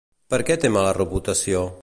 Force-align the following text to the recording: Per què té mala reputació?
Per 0.33 0.39
què 0.47 0.55
té 0.63 0.71
mala 0.77 0.95
reputació? 0.99 1.65